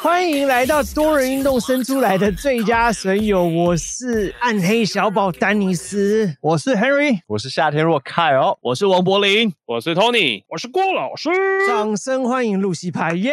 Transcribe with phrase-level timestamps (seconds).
[0.00, 6.34] 欢迎来到多人运动生出来的最佳损友，我是暗黑小宝丹尼斯。
[6.40, 11.30] 我是 Henry，我是夏天若凯哦，我是王柏林，我是 Tony，我是郭老师。
[11.68, 13.32] 掌声欢迎露西派，耶！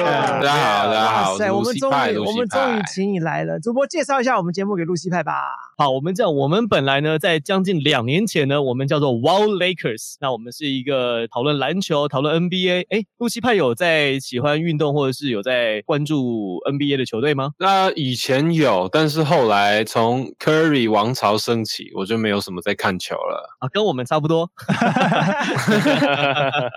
[0.00, 5.32] 大家好，大家好，哇塞，我们终于我们终于于请你来了，主播介绍一下我们节目给露西派吧。
[5.76, 12.86] 好，我们这样，我们本来呢，在将近两年前呢，我们叫做 Wow Lakers，那我们是一个讨论篮球、讨论 NBA。
[12.88, 17.50] 哎，露西派有在喜欢运动，或者是有在关注 NBA 的球队吗？
[17.58, 23.54] 那以前有，但是后来从 Curry 王朝升起，我就没有什么在看球了。
[23.60, 24.50] 啊，跟我们差不多。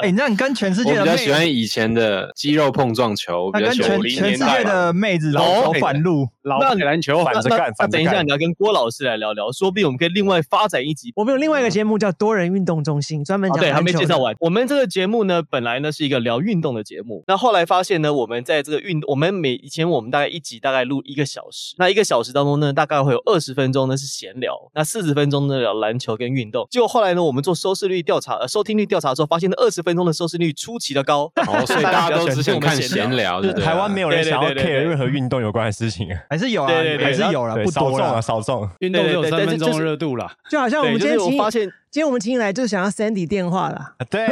[0.03, 6.27] 哎、那你跟全世我比界的妹，较喜欢以前的肌肉碰撞球，比较喜欢全全世界的妹子老手反路。
[6.43, 8.35] 老那你篮球反着那干，那等一下，你。
[8.35, 11.13] 要跟郭老师来聊聊，说不定我们可以另外发展一集。
[11.16, 14.35] 我们有另外一个节目叫多人运动中心，专门讲，对，还没介绍完。
[14.39, 26.67] 我们这个节目呢，本来呢是一个聊运动的节目，那后来发现呢，我们在这个运，我们每以前我们大概一集大概录一个小时，那一个小时当中呢，大概会有二十分钟呢是闲聊，那四十分钟呢聊篮球跟运动。
[26.69, 36.67] 结果后来呢，我们做收视率调查、呃收听率调查的时候，发现那二十分钟的收视率出奇的高，哦，所以大家都只想看闲聊，就是台湾没有人想要 care 任何运动有关的事情啊，还是有啊，
[37.00, 38.22] 还是有了，不多了少众啊，。
[38.22, 38.69] 少众。
[38.80, 40.31] 运动只有三分钟热度了。
[40.50, 41.72] 就好像我们今天请，我发现。
[41.95, 43.95] 今天我们请你来就是想要 Sandy 电话啦。
[44.09, 44.28] 对，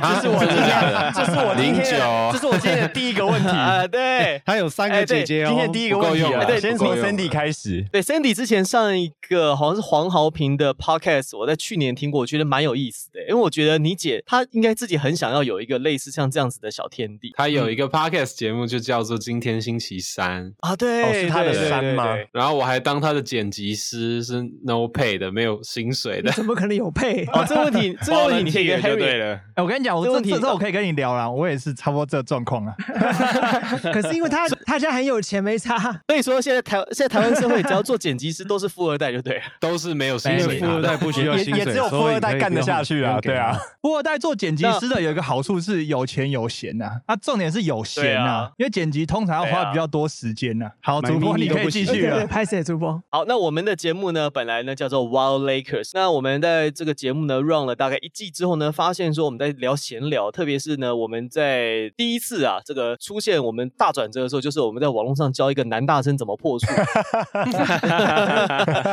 [0.00, 3.46] 这是我今天，这是我今天的，这是我今天的第一个问题。
[3.56, 4.42] 啊，对。
[4.44, 7.86] 他有三个姐姐哦，今天第一个问题对，先从 Sandy 开始。
[7.92, 26.32] 对，Sandy 之前上一个好像是黄豪平的 podcast，我在去年听过，我觉得蛮有意思的，因为我觉得你姐她应该自己很想要有一个类似像这样子的小天地她有一个 podcast 节目，就叫做《今天星期三》，啊，对，哦是她的对对山吗然后我还当她的剪辑师，是 no pay 的，没有薪水的。
[26.32, 27.24] 怎么可能有配？
[27.32, 29.18] 哦，这个问题， 这个问题你可以跟 Volunteer 就对。
[29.18, 29.34] 了。
[29.54, 32.74] 哎、我跟你讲，我这问题这这这我可以跟你聊啦，我也是差不多这状况啊。
[33.92, 35.78] 可是因为他他现在很有钱，没差。
[36.08, 39.42] 所以说现在台现在台湾社会只要做剪辑师都是富二代就对了。
[39.60, 43.58] 都是没有薪因水富二代不需要薪水，也也只有富二代干得下去啊，对啊。。
[43.80, 52.26] 富二代做剪辑师的有一个好处是有钱有闲呐、啊，重点是有闲啊因为剪辑通常要花比较多时间呐、好，主播你可以继续了。
[52.26, 55.90] 拍摄主播，好，那我们的节目呢，本来呢叫做 Wild Lakers。
[55.92, 66.66] 那我们在这个节目呢 run 了大概一季之后呢，发现说我们在聊闲聊，特别是呢我们在第一次啊这个出现我们大转折的时候，就是我们在网络上教一个男大生怎么破处，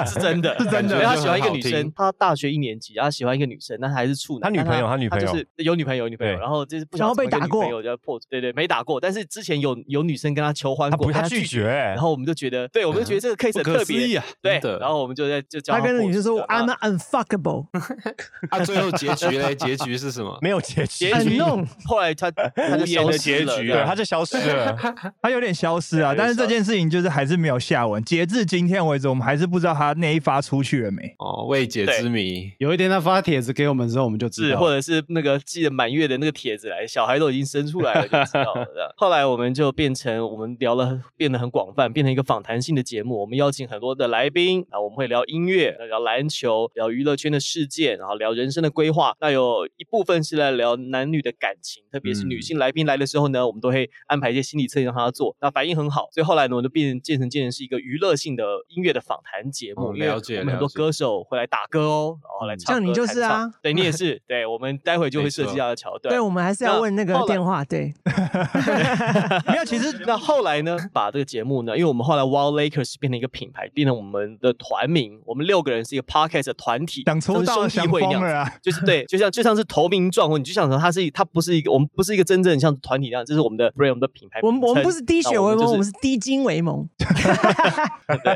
[0.08, 1.02] 是真的， 是真的。
[1.04, 4.42] 他喜欢一个女生，他大学一年级，他喜欢一个女生，但他还是处男。
[4.42, 5.28] 他女朋友但他女朋友。
[5.28, 7.64] 就是有女朋友，有女朋友，然后就是不想被打过。
[7.82, 11.68] 就要破处，对对，没打过，但是之前有有女生跟他求欢过，他，他拒绝。
[11.68, 11.98] 欸然。
[11.98, 14.18] 后我们就觉得，对，我们就觉得这个 case 很特别。
[14.18, 17.68] 啊对的，然后我们就在就教他跟破女生说 I'm 啊 unfuckable，
[18.50, 19.56] 啊，最后结局嘞？
[19.56, 20.38] 结局是什么？
[20.41, 21.41] 没有结局结，局
[21.85, 24.78] 后来他他就无言的消失了这样结局啊对，他就消失了。
[25.22, 28.03] 他有点消失啊，但是这件事情就是还是没有下文。
[28.03, 31.13] 截至今天为止，我们还是不知道他那一发出去了没。
[31.19, 32.52] 哦，未解之谜。
[32.57, 38.94] 有一天他发帖子给我们之后，我们就知是， 道，或者是那个记得满月的那个帖子来，小孩都已经生出来了，就知道了。
[38.97, 43.19] 后来我们就变成我们聊了，变得很广泛，变成一个访谈性的节目。
[43.22, 49.16] 我们邀请很多的来宾啊，我们会聊音乐、聊篮球、聊娱乐圈的事件，然后聊人生的规划。
[49.22, 56.08] 那有一部分是来聊男女的感情，特别是女性来宾来的时候呢，我们都会安排一些心理测验让他做，那反应很好。
[56.12, 62.82] 所以后来呢，我们就变成渐成渐成是一个娱乐性的音乐的访谈节目，哦因为了解我们很多歌手会来打歌哦，然后来唱歌。
[62.82, 66.12] 像你就是啊对 你也是，对我们待会就会设计没错这样的桥段。
[66.12, 67.94] 对我们还是要问那个电话，对，
[69.47, 78.28] 没有，其实 那后来呢，把这个节目呢，因为我们后来 Wild Lakers 变成一个品牌，变成我们的团名，我们六个人是一个 podcast 的团体，想出道像是兄想弟会那样子。
[78.28, 78.52] 啊！
[78.61, 84.40] 就是对，就像就像是投名状或你就想说它是它不是一个我们不是一个真正像团体那样，这是我们的 brand 我们的品牌。
[84.41, 86.87] 我们我们不是滴血为盟，我们是滴精为盟。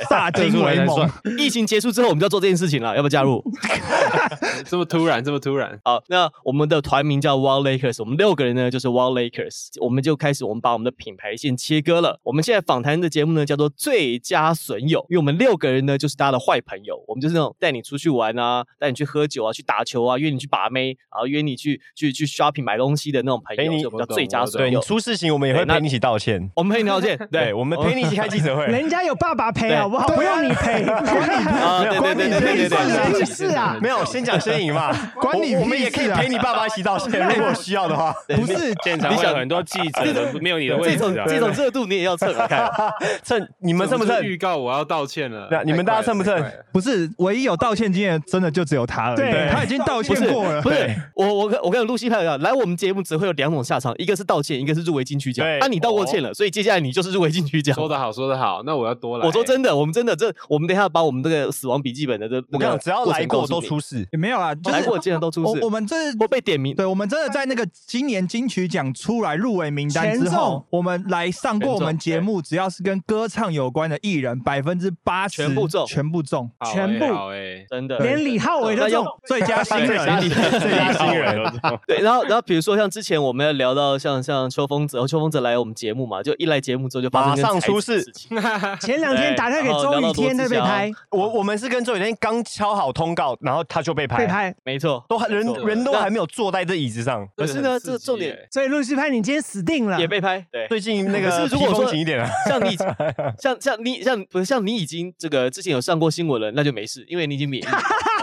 [0.09, 3.43] 大金为盟，疫情结束之后，我们就要做这件事情了，要不要加入？
[4.65, 12.19] 这么突然，这么突然，好，那我们的团名叫 Wild Lakers，我们六个人呢就是 Wild Lakers，我们就开始我们把我们的品牌线切割了。
[12.23, 24.85] 我们现在访谈的节目呢叫做最佳损友，因为我们六个人呢就是大家的坏朋友，我们就是那种带你出去玩啊，带你去喝酒啊，去打球啊，约你去把妹，然后约你去去去 shopping 买东西的那种朋友，叫最佳损友对你。
[24.85, 26.51] 出事情，我们也会陪你一起道歉。
[26.55, 28.65] 我们陪你道歉， 对，我们陪你一起开记者会。
[28.65, 30.07] 人家有爸爸陪好不好？
[30.09, 33.77] 不用你陪， 啊，对对对对对对对，屁事啊！
[33.81, 38.13] 没有，先讲先赢嘛，管你我我们也可以陪你爸爸一起道歉，如果需要的话。
[38.35, 41.25] 不是现场很多记者的，没有你的位这种置啊。
[41.27, 42.69] 这种热度你也要蹭啊，看。
[43.23, 44.21] 蹭你们蹭不蹭？
[44.23, 49.17] 预告我要道歉了对啊，你们大家蹭不蹭不是唯一有道歉经验，真的就只有他而已。
[49.17, 50.61] 对他已经道歉过了。
[50.61, 55.45] 不是我我跟我跟露西派讲，来我们节目只会有两种下场，一个是道歉，一个是入围金曲奖。
[55.45, 57.75] 那啊，你道过歉了，所以接下来你就是入围金曲奖。
[57.75, 59.25] 说得好，说得好，那我要多来。
[59.25, 66.75] 我说真的，我们真的这，我们等一下把我们这个死亡笔记本的这，我跟你讲，只要来过都出事，也没有啦，就是来过竟然都出事，我我们这我被点名。
[66.75, 81.43] 对，我们真的在那个今年金曲奖出来入围名单之后，我们来上过我们节目，只要是跟歌唱有关的艺人，百分之八十全部中全部中，好全部欸好哎，真的，连李浩伟都中， 最佳新人，最佳新人，
[81.85, 88.03] 对，然后然后比如说像之前我们要聊到像像秋风泽，秋风泽来我们节目嘛，就一来节目之后就发生马上出事。
[88.81, 94.55] 前两天打电话给周雨天，他被拍，我我们是跟周雨天刚敲好通告，然后他就被拍，被拍。
[94.63, 97.27] 没错，都还人人都还没有坐在这椅子上。
[97.35, 98.37] 可是呢，这重点。
[98.49, 99.99] 所以陆续拍你今天死定了。
[99.99, 100.05] 也。
[100.07, 100.65] 被拍，对。
[100.69, 102.77] 最近那个是如果说紧一点啊，像你，
[103.37, 107.65] 像像你，像不是像你已经这个之前有上过新闻了，那就没事，因为你已经免疫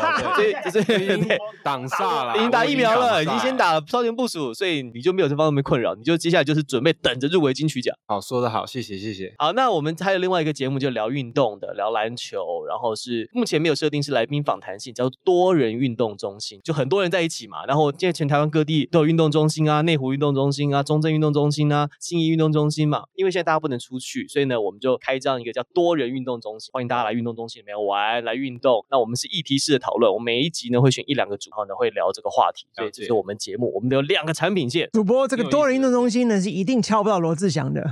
[0.00, 7.94] 了，哦对，对对对对，挡煞了，已经打疫苗了，已经先打了超前部署，所以你就没有这方面的困扰，你就接下来就是准备等着入围金曲奖。
[8.06, 9.34] 好，说得好，谢谢谢谢。
[9.38, 17.64] 好，那我们还有另外一个节目，就聊运动的，聊篮球，然后是目前没有设定是来宾访谈性，叫多人运动中心，就很多人在一起嘛。
[17.66, 23.04] 然后现在全台湾各地都有运动中心啊，内湖运动中心啊，中正运动中心啊，信义运动中心嘛。
[23.14, 28.84] 因为现在大家不能出去，所以呢，我们就开这样一个叫多人运动中心，欢迎大家来运动中心里面玩，来运动。
[28.90, 37.82] 那我们是议题式的讨论，我们每一集呢会选一两个主，然后呢会聊这个话题，所以这是我们节目，我们有两个产品线，主播这个多人运动中心呢是一定敲不到罗志祥的，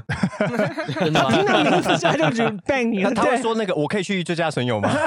[0.94, 1.30] 真的吗？
[1.34, 3.10] 听到名字出来就觉得 bang 你了。
[3.10, 4.88] 那他会，说那个我可以去最佳损友吗？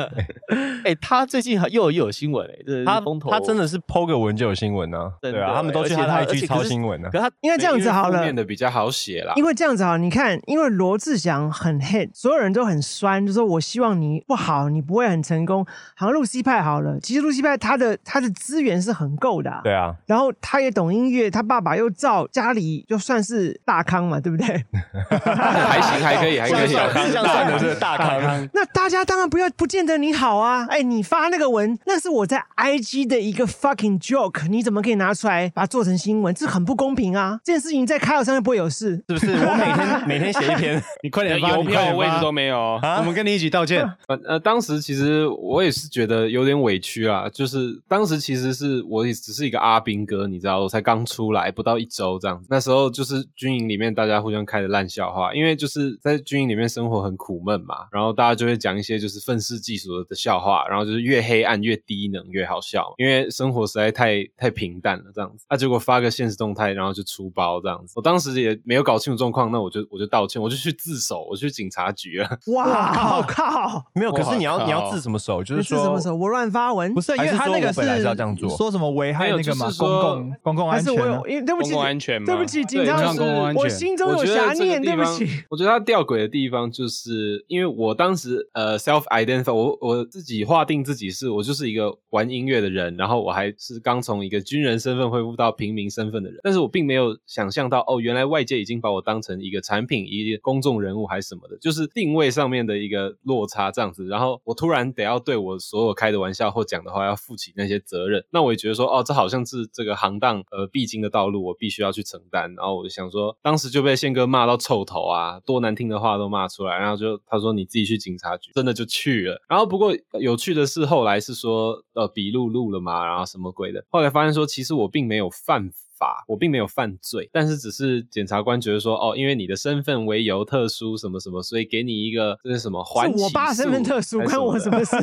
[0.84, 7.18] 哎、他最近还又有又有新闻哎、这他风头，他真的是 PO 个文就有新闻啊，真的对啊，他们都去他的而且他 IG 抄新闻啊可。
[7.18, 8.34] 是他应该这样子好了因为负面。
[8.34, 9.34] 的比较好写啦。
[9.36, 15.64] 因为这样子好，你看，因为罗志祥很 hit，所有人都很酸，就说我希望你不好，你不会很成功。
[15.94, 24.46] 好像露西派好了，其实露西派他的他的资源是很够的、啊，对啊，然后他也懂音乐，他爸爸又造，家里就算是大康嘛，对不对？
[25.10, 26.68] 还行，还可以，还可以。
[26.68, 36.34] 志祥算的是大康，那大家当然不要不见得你好啊，哎，你发那个文，那是我在 IG 的一个 fucking joke，你怎么可以拿出来把它做成新闻？
[36.34, 37.38] 这很不公平啊！
[37.44, 39.32] 这件事情在开头上面不会有事，是不是？
[39.32, 42.80] 我每天每天写一篇， 你快点发，邮票位置都没有。
[42.98, 43.80] 我们跟你一起道歉。
[44.06, 52.46] 呃呃，当时其实我也是觉得有点委屈啦，就是当时其实是我也只是一个阿兵哥，你知道，我才刚出来不到一周这样子。
[52.50, 65.46] 那时候就是军营里面大家互相开的烂笑话，因为就是在军营里面生活很苦闷嘛，然后大家就会讲一些就是愤世嫉俗的笑话，然后就是越黑暗越低能越好笑，因为生活实在太太平淡了这样子。
[65.48, 67.94] 那、结果发个现实动态，然后就出包这样子。
[67.96, 72.38] 我当时也没有搞清楚状况，那我就我就道歉，我就去自首，我去警察局了。
[72.48, 73.84] 哇靠靠！
[73.94, 74.12] 没有。
[74.12, 75.42] 可是你要你要自什么手？
[75.42, 76.14] 就是说什么时候？
[76.14, 77.00] 我乱发文不？
[77.00, 81.26] 是，因为他那个本来是要这样做说什么危害那个嘛，公共公共还安全啊是我有？
[81.26, 85.26] 因为对不起，公共安全吗对不起，警对察就是公共安全我心中有我觉得遐念，对不起。
[85.48, 104.06] 我觉得他吊诡的地方，就是因为我当时呃 self identify，我我自己划定自己是我就是一个玩音乐的人，然后我还是刚从一个军人身份恢复到平民身份的人，但是我并没有想象到哦，原来外界已经把我当成一个产品、一个公众人物还是什么的，就是定位上面的一个落差这样子。
[104.06, 112.54] 然后我突然得要对我所有开的玩笑或讲的话要负起那些责任，那我也觉得说哦，这好像是这个行当呃必经的道路，我必须要去承担。
[112.54, 116.78] 然后我就想说，当时就被宪哥骂到臭头啊，多难听的话都骂出来。
[116.78, 119.40] 然后就他说你自己去警察局，真的就去了。
[119.48, 123.84] 然后不过有趣的是，后来是说呃笔录录了嘛，然后什么鬼的。
[123.88, 125.70] 后来发现说，其实我并没有犯。
[126.00, 134.96] 罚，我并没有犯罪，但是只是检察官觉得说，哦，因为你的身份为由特殊什么什么，所以给你一个这是什么缓起是我爸身份特殊，关我什么事？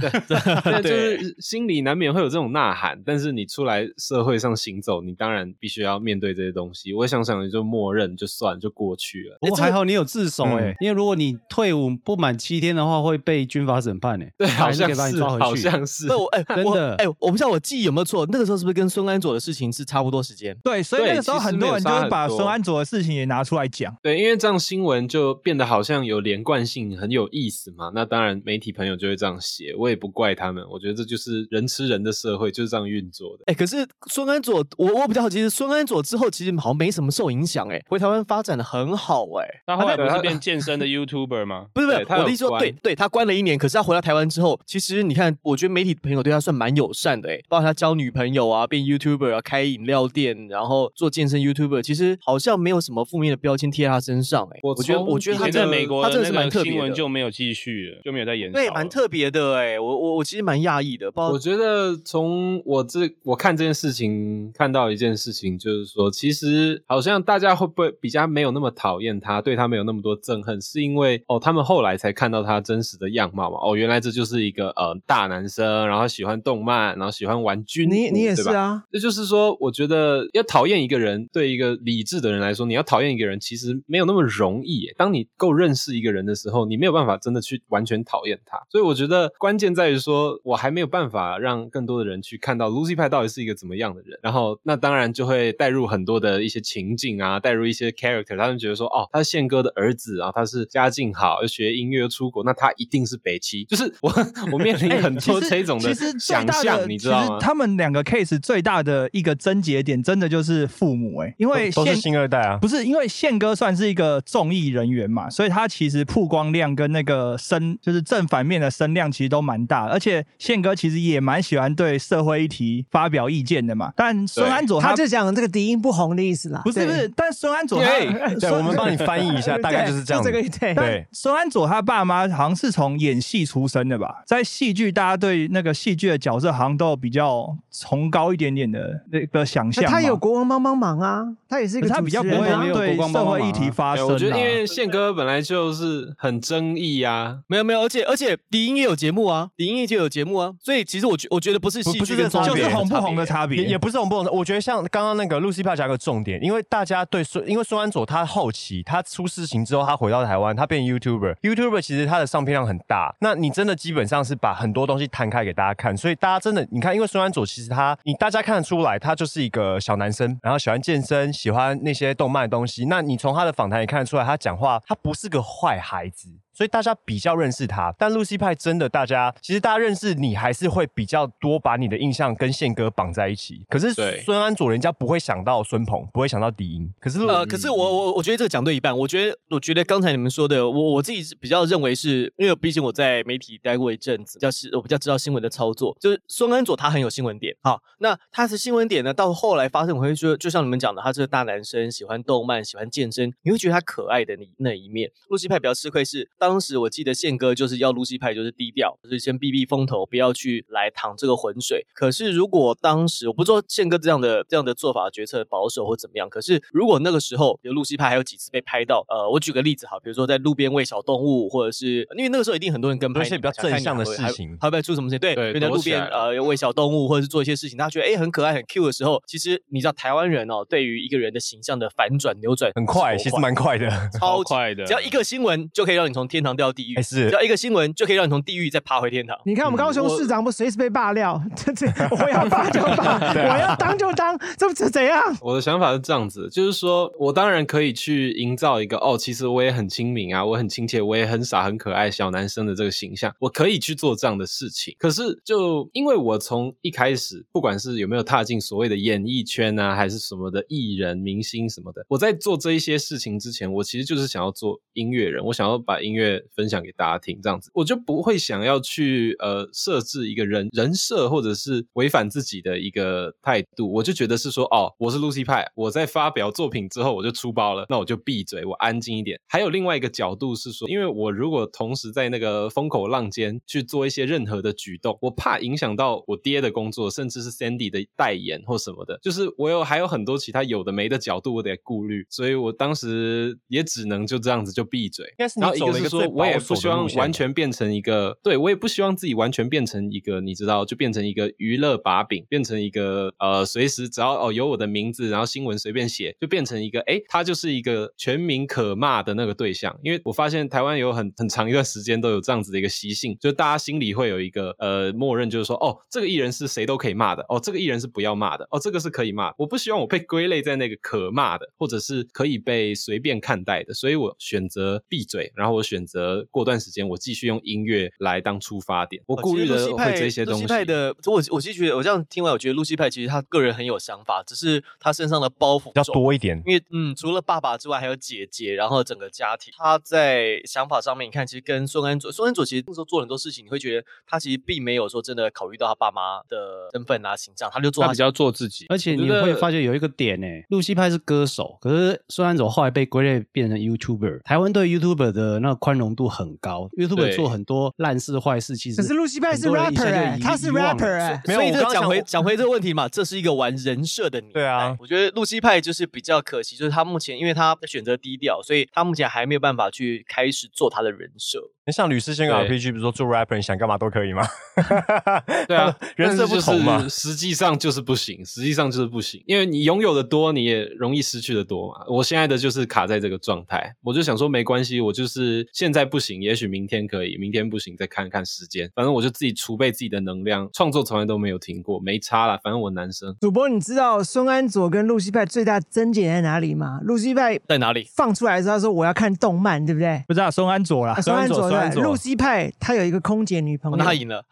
[0.00, 6.92] 对，就是心里难免会有这种呐喊，但是你出来社会上行走，你当然必须要面对这些东西。
[6.92, 9.38] 我想想，你就默认就算就过去了。
[9.40, 15.20] 不过还好你有自首哎、因为如果你退伍不满七天的话，会被军法审判哎、对，好像是。
[15.30, 20.56] 好像是哎，我真的哎，我不知道我记忆有没有错，那个时候是不是跟孙安佐的事情是差不多时间？
[20.62, 23.94] 对，所以那个时候很多人就会把孙安佐的事情也拿出来讲。
[24.02, 27.90] 对，因为这样新闻就变得好像有连贯性，很有意思嘛。
[27.94, 30.64] 那当然，媒体朋友就会这样写，我也不怪他们。
[30.70, 33.44] 我觉得这就是人吃人的社会，就是这样运作的。
[33.46, 39.46] 哎，可是孙安佐，我我比较好奇是孙安佐之后其实好像没什么受影响，哎，回台湾发展的很好，哎。
[39.66, 41.66] 他后来不他是变 健身的 YouTuber 吗？
[41.72, 58.52] 不是不是，他我的意思说，对对，他关了一年，可是他回到台湾之后，其实你看，我觉得媒体朋友对他算蛮友善的，哎，包括他交女朋友啊，变 YouTuber 啊，开饮料店，然后做健身 YouTuber，其实好像没有什么负面的标签贴在他身上，哎，我我觉得我觉得他在美国他真的是那个蛮特别的，闻就没有继续了，就没有在演。
[58.52, 58.90] 对，蛮。
[58.90, 73.58] 特别的，哎，我我我其实蛮讶异的，包我觉得从我这我看这件事情看到一件事情，就是说，其实好像大家会不会比较没有那么讨厌他，对他没有那么多憎恨，是因为哦，他们后来才看到他真实的样貌嘛。
[73.62, 78.34] 哦，原来这就是一个呃大男生，然后喜欢动漫，然后喜欢玩军，你你也？
[78.34, 79.89] 是啊，这就是说，我觉得
[80.32, 84.90] 要讨厌一个人，对一个理智的人来说，你要讨厌一个人，其实没有那么容易。
[84.96, 88.60] 当你够认识一个人的时候，你没有办法真的去完全讨厌他。
[88.70, 94.18] 所以我觉得关键在于说，我还没有办法让更多的人去看到 Lucy 派到底是一个怎么样的人。
[94.22, 103.64] 然后，那当然就会带入很多的一些情境啊，带入一些 character，他们觉得说，哦，他是宪哥的儿子，啊他是家境好，又学音乐，又出国，那他一定是北七。
[103.64, 104.12] 就是我
[104.52, 107.38] 我面临很多这种的想象，的，你知道吗？
[107.40, 112.58] 他们两个 case 最大的一个症结点，真的就是父母哎、因为都是宪新二代啊。
[112.60, 123.92] 不是因为宪哥算是一个综艺人员嘛，所以他其实曝光量跟那个声就是正反面的声量其实都蛮大，而且宪哥其实也蛮喜欢对社会议题发表意见的嘛。
[123.96, 126.60] 但孙安佐他就讲这个敌音不红的意思啦。
[126.64, 142.72] 不是不是，但孙安佐他 对对，我们帮你翻译一下，大概就是这样这个对对，孙安佐他爸妈好像是从演戏出身的吧，在戏剧大家对那个戏剧的角色好像都有比较崇高一点点的那个想他有国王帮帮忙啊，他也是一个是他比较不会主持人啊。
[142.72, 144.12] 对国光帮帮社会议题发生啊。
[144.12, 176.28] 我觉得因为宪哥本来就是很争议啊，没有没有，而且而且迪音也有节目啊，迪音也就有节目啊，所以其实我觉我觉得不是戏剧的差别红不红的差别，也也不是红不红的，我觉得像刚刚那个露西帕讲一个重点，因为大家对孙，因为孙安佐他后期他出事情之后，他回到台湾，他变 YouTuber，YouTuber 其实他的上片量很大，那你真的基本上是把很多东西摊开给大家看，所以大家真的你看，因为孙安佐其实他你大家看得出来，他就是一个小男生，然后喜欢健身，喜欢那些动漫的东西，那你从他的访谈也看得出来，他讲话他不是个坏孩子。
[176.60, 183.64] 所以大家比较认识他，但露西派真的，大家其实大家认识你，还是会比较多把你的印象跟宪哥绑在一起。
[183.70, 186.92] 可是孙安佐人家不会想到孙鹏，不会想到迪英。
[187.00, 188.94] 可是呃，可是我我我觉得这个讲对一半。
[188.94, 195.96] 我觉得我觉得刚才你们说的，我我自己是比较认为是，因为毕竟我在媒体待过一阵子，比较是我比较知道新闻的操作。
[195.98, 205.10] 就是孙安佐他很有新闻点，好，那他的新闻点呢，到后来发生，我会说，就像你们讲的，他是个大男生，喜欢动漫，喜欢健身，你会觉得他可爱的那那一面。
[205.30, 211.86] 露西派比较吃亏是，当时我记得宪哥就是要露西派就是低调，就是先避避风头，不要去来淌这个浑水。
[211.92, 225.20] 可是如果当时我不说宪哥这样的这样的做法决策保守或怎么样，可是如果那个时候，比如露西派还有几次被拍到，呃，我举个例子哈，比如说在路边喂小动物，或者是因为那个时候一定很多人跟拍有一些比较正向的事情还会不会出什么事情？
[225.20, 233.90] 对，对在路边呃喂小动物，或者是做一些事情，大家觉得哎很可爱很 Q 的时候，其实你知道台湾人哦，对于一个人的形象的反转扭转很快，其实蛮快的。
[234.18, 239.36] 超快的只要一个新闻就可以让你从天堂掉地狱，哎是只要一个新闻就可以让你从地狱再爬回天堂。
[239.44, 245.20] 你看我们高雄市长不随时被罢料， 这这 我要罢就罢，我要当就当， 这这怎样？
[245.42, 254.94] 我的想法是这样子，就是说我当然可以去营造一个哦，其实我也很亲民啊，我很亲切，我也很傻很可爱小男生的这个形象，我可以去做这样的事情。
[254.98, 279.40] 可是就因为我从一开始，不管是有没有踏进所谓的演艺圈啊，还是什么的艺人、明星什么的，我在做这一些事情之前，我其实就是想要做音乐人，我想要把音乐乐分享给大家听，这样子我就不会想要去呃设置一个人人设或者是违反自己的一个态度，我就觉得是说哦，我是 Lucy 派，我在发表作品之后我就出包了，那我就闭嘴，我安静一点。
[279.48, 295.26] 还有另外一个角度是说，因为我如果同时在那个风口浪尖去做一些任何的举动，我怕影响到我爹的工作，甚至是 Sandy 的代言或什么的，就是我有还有很多其他有的没的角度我得顾虑，所以我当时也只能就这样子就闭嘴。
[295.26, 309.96] 应该是你然后一个最，我也不希望完全变成一个，对我也不希望自己完全变成一个，你知道，就变成一个娱乐把柄，变成一个呃，随时只要哦有我的名字，然后新闻随便写，就变成一个，哎，他就是一个全民可骂的那个对象。
[310.02, 319.52] 因为我发现台湾有很很长一段时间都有这样子的一个习性，就大家心里会有一个呃默认，就是说，哦，这个艺人是谁都可以骂的，哦，这个艺人是不要骂的，哦，这个是可以骂。
[319.58, 330.66] 我不希望我被归类在那个可骂的，或者是可以被随便看待的，所以我选择闭嘴，然后我选择过段时间我继续用音乐来当出发点，我顾虑的会这些东西。
[330.66, 336.62] 派的，我我其实觉得，我这样听完，我觉得露西派其实他个人很有想法，只是他身上的包袱比较多一点。
[336.66, 348.86] 因为嗯，除了爸爸之外，还有姐姐，然后整个家庭，他在想法上面，你看，其实跟孙安佐，孙安佐其实那时候做很多事情，你会觉得他其实并没有说真的考虑到他爸妈的身份啊、形象，他就做他他比较做自己。
[348.88, 354.42] 而且你会发觉有一个点呢、露西派是歌手，可是孙安佐后来被归类变成 YouTuber。
[354.42, 364.52] 台湾对 YouTuber 的那个宽容度很高，YouTuber 对做很多烂事坏事，其实可是露西派是 rapper 他是 rapper 哎没有我刚讲回讲回这个问题嘛，这是一个玩人设的你。
[364.52, 371.58] 对啊我觉得露西派就是比较可惜，就是他目前因为他选择低调，所以他目前还没有办法去开始做他的人设。
[371.90, 374.42] 像吕思先跟对 RPG 比如说做 rapper 你想干嘛都可以吗？
[375.66, 382.04] 对啊，人设不同嘛实际上就是不行，实际上就是不行，因为你拥有的多，你也容易失去的多嘛。
[382.08, 393.34] 我现在的就是卡在这个状态，我就想说没关系，我就是现在不行，也许明天可以，明天不行再看看时间，反正我就自己储备自己的能量，创作从来都没有停过，没差啦，反正我男生。
[393.40, 397.00] 主播，你知道孙安佐跟露西派最大症结在哪里吗？
[397.04, 398.06] 露西派在哪里？
[398.14, 400.22] 放出来的时候他说我要看动漫，对不对？
[400.28, 401.70] 不知道孙安佐啦啊，，孙安佐
[402.02, 404.44] 露西派他有一个空姐女朋哦友，那他赢了，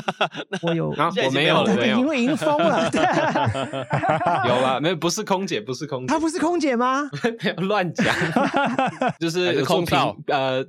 [0.62, 1.94] 我有，然后现在已经没有了我没有了，没有。
[1.94, 3.00] 已经会赢疯了，对，
[4.48, 6.06] 有啦，没有不是空姐，不是空姐。
[6.12, 7.08] 她，不是空姐吗？
[7.58, 8.14] 乱讲，
[9.18, 10.16] 就是空少？
[10.28, 10.64] 呃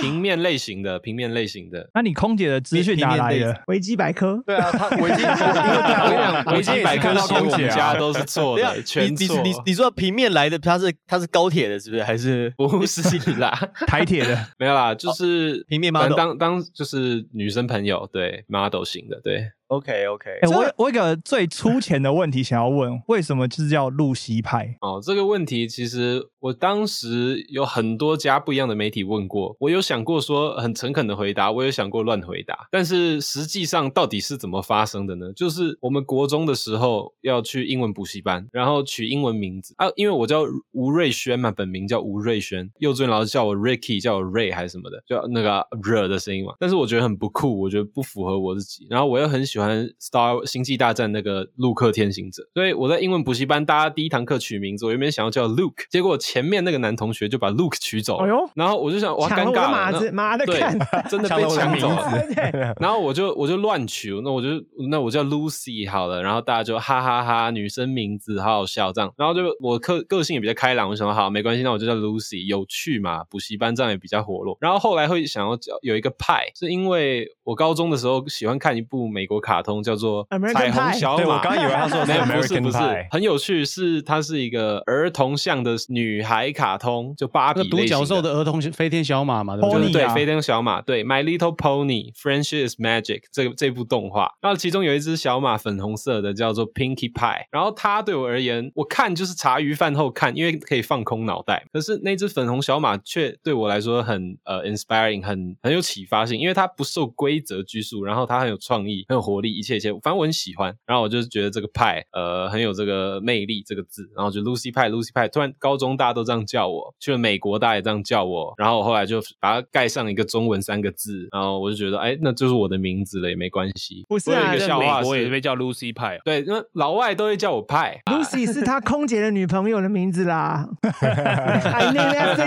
[0.00, 1.88] 平面类型的平面类型的。
[1.94, 3.62] 那你空姐的资讯哪来的？
[3.66, 9.36] 维基百科，对啊，他维基，因为我跟你讲，维维基基百科到写我空姐家都是错的，全你错。
[9.42, 12.02] 你你你说平面来的，他是他是高铁的，是不是？
[12.02, 12.52] 还是？
[12.56, 13.00] 不是
[13.36, 14.46] 啦，台铁的。
[14.58, 19.50] 没有啦，就是平面反 model 当当就是女生朋友，对 model 型的，对。
[19.70, 20.30] OK OK？
[20.42, 24.76] 哎、我我有一个最粗浅的问题想要问，为什么就是叫露西派？
[24.80, 35.32] 哦，这个问题其实我当时有很多家不一样的媒体问过，我有想过说很诚恳的回答，我有想过乱回答，但是实际上到底是怎么发生的呢？
[35.34, 40.42] 就是我们国中的时候要去英文补习班，然后取英文名字啊，因为我叫
[40.72, 60.60] 吴瑞轩嘛，本名叫吴瑞轩，幼稚园老师叫我 Ricky，叫我 Ray 还是什么的，就那个热的声音嘛，但是我觉得很不酷，我觉得不符合我自己，然后我又很喜欢 Star 星际大战那个陆克天行者，所以我在英文补习班，大家第一堂课取名字，我原本想要叫 Luke，结果前面那个男同学就把 Luke 取走了，哎呦然后我就想哇尴尬了，马子，妈的对，，
[61.08, 62.74] 真的被抢走了。
[62.80, 64.48] 然后我就我就乱取，那我就
[64.88, 74.56] 那我叫 Lucy 好了，然后大家就哈哈哈女生名字好好笑这样，然后就我个个性也比较开朗，我想说好没关系，那我就叫 Lucy，有趣嘛，补习班这样也比较活络。
[74.60, 82.78] 然后后来会想要叫有一个派，是因为我高中的时候喜欢看一部美国卡通叫做彩虹小马，对我刚以为他说的是没有不是 American 不是。
[83.10, 89.90] 很有趣，是它是一个儿童向的女孩卡通，就芭比那个独角兽的儿童飞天小马嘛，对不对？
[89.92, 101.64] 对飞天小马，对 My Little Pony Friendship is Magic 这个这部动画，然后其中有一只小马粉红色的叫做 Pinkie Pie，然后它对我而言，我看就是茶余饭后看，因为可以放空脑袋。
[101.72, 110.74] 可是那只粉红小马却对我来说很呃 inspiring，很很有启发性，因为它不受规则拘束，然后它很有创意，很有活力，一切一切，反正我很喜欢。
[110.86, 124.04] 然后我就是觉得这个派呃很有这个魅力这个字，然后就 Lucy 派 Lucy 派，突然高中大家都这样叫我，去了美国大家也这样叫我，然后我后来就把它盖上一个中文三个字，然后我就觉得哎，那就是我的名字了，也没关系。
[124.08, 128.00] 不是啊我有一个笑话美国也是被叫 Lucy 派啊，对，那老外都会叫我派。
[128.06, 130.68] ，Lucy 是他空姐的女朋友的名字啦。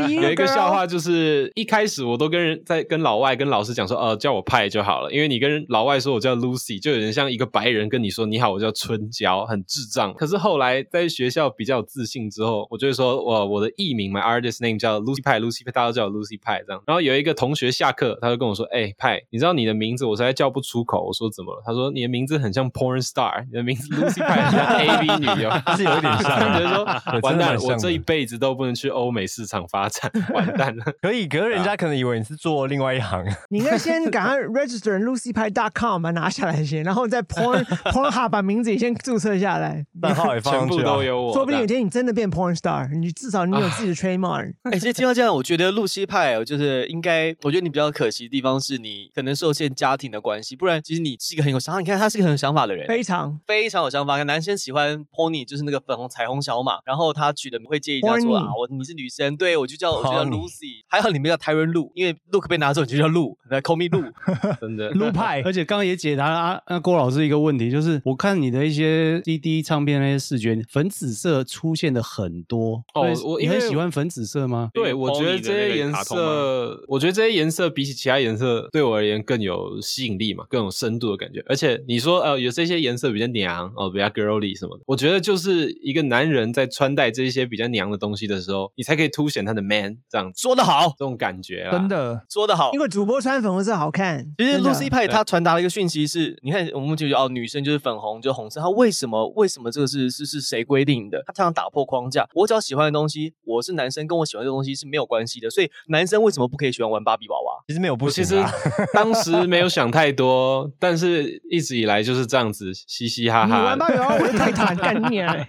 [0.10, 10.14] 有一个笑话，就是一开始我都跟人在跟老外跟老师讲说，呃，叫我派就好了，因为你跟老外说我叫 Lucy，就有点像一个白人跟你说你好，我叫春娇，很智障。
[10.16, 16.84] 可是后来在学校比较有自信之后，我就会说我我的艺名 my artist name 叫 Lucy 派，Lucy 派大家都叫我 Lucy 派这样。
[16.86, 21.06] 然后有一个同学下课，他就跟我说，哎、派，你知道你的名字我实在叫不出口。
[21.06, 21.64] 我说怎么了？
[21.66, 30.84] 他说你的名字很像 porn star，你的名字 Lucy 派很像 AV 女优，是有点像他觉得说完蛋我这一辈子都不能去欧美市场发展，完蛋了。
[31.02, 33.24] 可以，可是人家可能以为你是做另外一行。
[33.50, 39.86] 你应该先赶快 register lucypie.com 把它拿下来先，然后再 porn pornhub 把名字也先注册下来。
[40.02, 44.54] 账号也放全部上去啊都有我，说不定有一天你真的变 porn star，你至少你有自己的 trademark。
[44.64, 51.80] 哎、其实听到这样，我觉得露西派哦就是应该，我觉得你比较可惜的地方是你可能受限家庭的关系，不然其实你是一个很有想法。
[51.80, 54.22] 你看他是一个很有想法的人，非常非常有想法。
[54.24, 64.04] 男生喜欢 pony 就是那个粉红彩虹小马，然后他取的会介意人家说啊，我你是女生，对我就叫我就叫 Lucy，还好你们叫 Tyron Lu，因为 Look 被拿走你就叫 Lu，来 call me Lu。
[64.62, 72.84] 真的撸派而且刚刚也解答了啊，那郭老师一个问题，就是我看你的一些 CD 唱片那些视觉，粉紫色出现的很多。
[72.94, 74.70] 哦我你很喜欢粉紫色吗？
[74.74, 81.44] 对，我觉得这些颜色，我觉得这些颜色比起其他颜色，对我而言更有吸引力嘛，更有深度的感觉。
[81.48, 91.72] 而且你说呃，有这些颜色比较娘哦，比较 girly 什么的，我觉得就是一个男人在穿戴这些比较娘的东西的时候，你才可以凸显他的 man 这样子说得好，这种感觉啦。
[91.72, 92.80] 真的，说得好因。
[92.80, 94.26] 为主播穿粉红色好看。
[94.38, 101.24] 其实 Lucy 派他传达了一个讯息是，你看我们就觉得哦，女生就是粉红，就是红色，他为什么为什么这个是是是谁规定的？
[101.26, 105.50] 他常常打破框架，我只要喜欢的东西，我是男生，跟我喜欢的东西是没有关系的。
[105.50, 107.64] 所以男生为什么不可以喜欢玩芭比娃娃？
[107.68, 113.80] 其实没有不我其行啊， 实当时没有想太多，但是一直以来就是这样子嘻嘻哈哈你玩。
[113.80, 115.46] 芭比娃娃，我是泰坦，干你娘嘞！